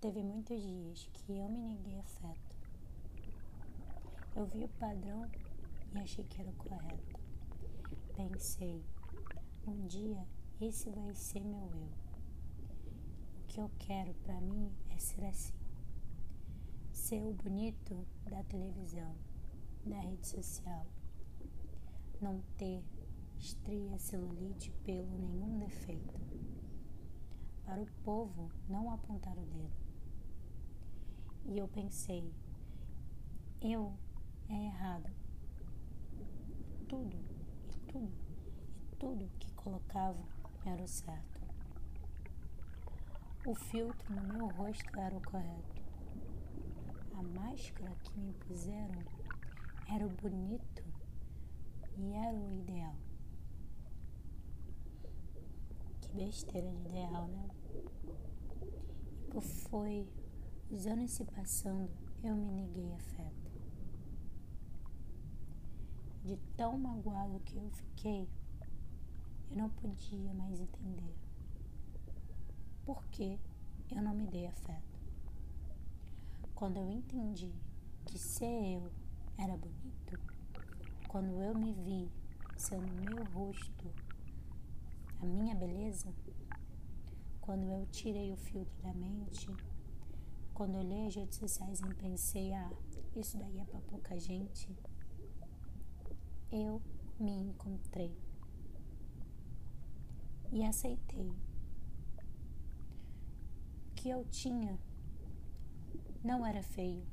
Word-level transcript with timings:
Teve 0.00 0.22
muitos 0.22 0.62
dias 0.62 1.10
que 1.12 1.32
eu 1.32 1.48
me 1.48 1.58
neguei 1.58 1.98
afeto. 1.98 2.56
Eu 4.36 4.46
vi 4.46 4.62
o 4.62 4.68
padrão 4.68 5.28
e 5.92 5.98
achei 5.98 6.22
que 6.22 6.40
era 6.40 6.48
o 6.48 6.54
correto. 6.54 7.18
Pensei, 8.14 8.80
um 9.66 9.88
dia 9.88 10.24
esse 10.60 10.88
vai 10.90 11.12
ser 11.14 11.40
meu 11.40 11.68
eu. 11.74 11.88
O 13.42 13.46
que 13.48 13.60
eu 13.60 13.68
quero 13.80 14.14
para 14.22 14.40
mim 14.40 14.70
é 14.88 14.98
ser 14.98 15.24
assim. 15.24 15.52
Ser 16.92 17.24
o 17.24 17.32
bonito 17.32 18.06
da 18.30 18.44
televisão, 18.44 19.16
da 19.84 19.98
rede 19.98 20.28
social. 20.28 20.86
Não 22.22 22.40
ter 22.56 22.84
estria, 23.36 23.98
celulite, 23.98 24.70
pelo, 24.84 25.18
nenhum 25.18 25.58
defeito. 25.58 26.20
Para 27.64 27.82
o 27.82 27.86
povo 28.04 28.48
não 28.68 28.92
apontar 28.92 29.36
o 29.36 29.44
dedo. 29.44 29.87
E 31.50 31.56
eu 31.56 31.66
pensei, 31.66 32.30
eu 33.62 33.94
é 34.50 34.66
errado. 34.66 35.10
Tudo, 36.86 37.16
e 37.16 37.78
tudo, 37.90 38.12
e 38.92 38.96
tudo 38.96 39.30
que 39.38 39.50
colocava 39.54 40.22
era 40.66 40.82
o 40.82 40.86
certo. 40.86 41.40
O 43.46 43.54
filtro 43.54 44.14
no 44.14 44.34
meu 44.34 44.46
rosto 44.48 45.00
era 45.00 45.16
o 45.16 45.22
correto. 45.22 45.82
A 47.14 47.22
máscara 47.22 47.96
que 48.04 48.20
me 48.20 48.34
puseram 48.34 49.02
era 49.90 50.06
o 50.06 50.10
bonito 50.10 50.84
e 51.96 52.12
era 52.12 52.36
o 52.36 52.52
ideal. 52.52 52.94
Que 56.02 56.12
besteira 56.12 56.70
de 56.70 56.88
ideal, 56.88 57.26
né? 57.26 57.48
E 59.34 59.40
foi 59.40 60.06
os 60.70 60.86
anos 60.86 61.12
se 61.12 61.24
passando, 61.24 61.90
eu 62.22 62.36
me 62.36 62.50
neguei 62.50 62.92
afeto. 62.92 63.48
De 66.24 66.36
tão 66.56 66.76
magoado 66.76 67.40
que 67.40 67.56
eu 67.56 67.70
fiquei, 67.70 68.28
eu 69.50 69.56
não 69.56 69.70
podia 69.70 70.34
mais 70.34 70.60
entender 70.60 71.14
por 72.84 73.02
que 73.06 73.38
eu 73.90 74.02
não 74.02 74.14
me 74.14 74.26
dei 74.26 74.46
afeto. 74.46 74.98
Quando 76.54 76.76
eu 76.76 76.90
entendi 76.90 77.54
que 78.04 78.18
ser 78.18 78.74
eu 78.76 78.92
era 79.38 79.56
bonito, 79.56 80.20
quando 81.08 81.42
eu 81.42 81.54
me 81.54 81.72
vi 81.72 82.10
sendo 82.58 82.92
meu 83.04 83.24
rosto, 83.32 83.90
a 85.20 85.24
minha 85.24 85.54
beleza, 85.54 86.12
quando 87.40 87.70
eu 87.70 87.86
tirei 87.86 88.32
o 88.32 88.36
filtro 88.36 88.82
da 88.82 88.92
mente 88.92 89.48
quando 90.58 90.76
olhei 90.76 91.06
as 91.06 91.14
redes 91.14 91.38
sociais 91.38 91.80
e 91.80 91.94
pensei, 91.94 92.52
ah, 92.52 92.68
isso 93.14 93.38
daí 93.38 93.60
é 93.60 93.64
para 93.64 93.80
pouca 93.82 94.18
gente, 94.18 94.76
eu 96.50 96.82
me 97.16 97.30
encontrei 97.30 98.12
e 100.50 100.64
aceitei. 100.64 101.32
Que 103.94 104.10
eu 104.10 104.24
tinha 104.24 104.76
não 106.24 106.44
era 106.44 106.60
feio. 106.60 107.06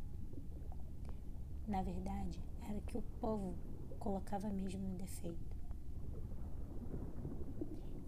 Na 1.67 1.83
verdade, 1.83 2.43
era 2.67 2.81
que 2.81 2.97
o 2.97 3.03
povo 3.21 3.55
colocava 3.99 4.49
mesmo 4.49 4.81
no 4.81 4.97
defeito. 4.97 5.55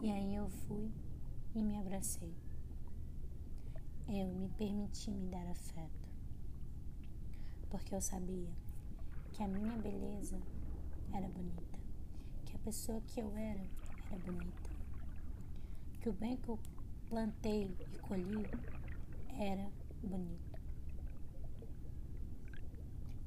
E 0.02 0.10
aí 0.10 0.34
eu 0.34 0.50
fui 0.50 0.92
e 1.54 1.62
me 1.62 1.78
abracei 1.78 2.47
eu 4.09 4.27
me 4.27 4.47
permiti 4.50 5.11
me 5.11 5.27
dar 5.27 5.45
afeto, 5.47 6.09
porque 7.69 7.94
eu 7.94 8.02
sabia 8.02 8.50
que 9.33 9.44
a 9.44 9.47
minha 9.47 9.77
beleza 9.77 10.39
era 11.13 11.27
bonita, 11.27 11.78
que 12.46 12.56
a 12.56 12.59
pessoa 12.59 13.01
que 13.01 13.19
eu 13.19 13.35
era 13.35 13.66
era 14.09 14.19
bonita, 14.19 14.69
que 16.00 16.07
o 16.09 16.13
bem 16.13 16.38
que 16.38 16.50
eu 16.50 16.57
plantei 17.09 17.75
e 17.94 18.00
colhi 18.00 18.46
era 19.38 19.69
bonito. 20.01 20.57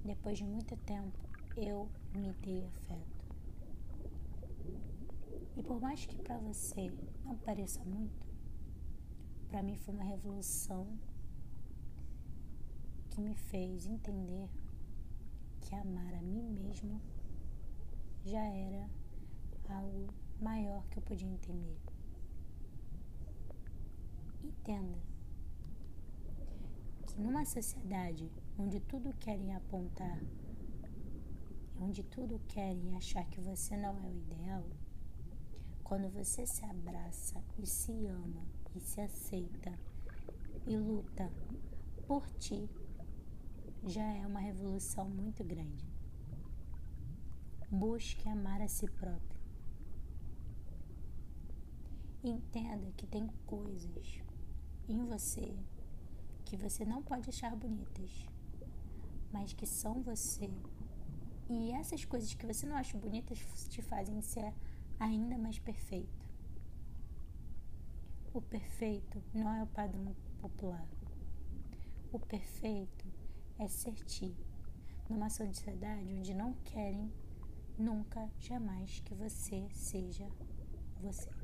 Depois 0.03 0.39
de 0.39 0.45
muito 0.45 0.75
tempo, 0.79 1.19
eu 1.57 1.91
me 2.15 2.33
dei 2.33 2.65
afeto. 2.65 3.21
E 5.57 5.63
por 5.63 5.79
mais 5.79 6.07
que 6.07 6.17
para 6.17 6.39
você 6.39 6.91
não 7.23 7.37
pareça 7.37 7.85
muito, 7.85 8.30
para 9.51 9.63
mim 9.65 9.77
foi 9.77 9.93
uma 9.93 10.05
revolução 10.05 10.87
que 13.11 13.21
me 13.21 13.35
fez 13.35 13.85
entender 13.85 14.49
que 15.61 15.75
amar 15.75 16.15
a 16.15 16.23
mim 16.23 16.49
mesmo 16.51 17.01
já 18.25 18.45
era 18.45 18.89
algo 19.69 20.15
maior 20.41 20.87
que 20.89 20.99
eu 20.99 21.03
podia 21.03 21.29
entender. 21.29 21.79
Entenda 24.43 24.99
que 27.07 27.21
numa 27.21 27.45
sociedade 27.45 28.31
onde 28.57 28.79
tudo 28.81 29.13
querem 29.15 29.55
apontar, 29.55 30.21
onde 31.81 32.05
tudo 32.05 32.41
querem 32.49 32.97
achar 32.97 33.25
que 33.27 33.41
você 33.41 33.77
não 33.77 33.99
é 33.99 34.09
o 34.09 34.17
ideal, 34.17 34.65
quando 35.91 36.09
você 36.09 36.47
se 36.47 36.65
abraça 36.65 37.43
e 37.59 37.67
se 37.67 38.07
ama 38.07 38.47
e 38.77 38.79
se 38.79 39.01
aceita 39.01 39.77
e 40.65 40.77
luta 40.77 41.29
por 42.07 42.31
ti, 42.39 42.71
já 43.83 44.05
é 44.05 44.25
uma 44.25 44.39
revolução 44.39 45.11
muito 45.11 45.43
grande. 45.43 45.85
Busque 47.69 48.29
amar 48.29 48.63
a 48.63 48.69
si 48.69 48.87
próprio. 48.87 49.41
Entenda 52.23 52.93
que 52.93 53.09
tem 53.09 53.27
coisas 53.45 54.23
em 54.89 55.05
você 55.05 55.59
que 56.45 56.57
você 56.57 56.85
não 56.85 57.03
pode 57.03 57.31
achar 57.31 57.57
bonitas, 57.57 58.29
mas 59.33 59.53
que 59.53 59.67
são 59.67 60.01
você. 60.03 60.49
E 61.49 61.73
essas 61.73 62.05
coisas 62.05 62.33
que 62.33 62.47
você 62.47 62.65
não 62.65 62.77
acha 62.77 62.97
bonitas 62.97 63.41
te 63.69 63.83
fazem 63.83 64.23
ser 64.23 64.55
ainda 65.01 65.39
mais 65.39 65.59
perfeito. 65.59 66.29
O 68.33 68.41
perfeito 68.41 69.21
não 69.35 69.53
é 69.53 69.63
o 69.63 69.67
padrão 69.67 70.15
popular. 70.41 70.87
O 72.13 72.19
perfeito 72.19 73.07
é 73.59 73.67
ser 73.67 73.95
ti, 74.05 74.37
numa 75.09 75.31
sociedade 75.31 76.15
onde 76.15 76.35
não 76.35 76.53
querem 76.65 77.13
nunca, 77.79 78.31
jamais 78.39 79.01
que 79.01 79.15
você 79.15 79.69
seja 79.73 80.29
você. 81.01 81.40